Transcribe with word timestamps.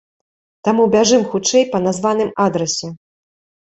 Таму 0.67 0.85
бяжым 0.95 1.27
хутчэй 1.35 1.69
па 1.77 1.85
названым 1.87 2.37
адрасе. 2.49 2.87